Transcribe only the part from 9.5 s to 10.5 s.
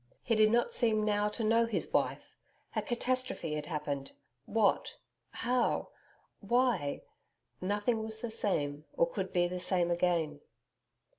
same again.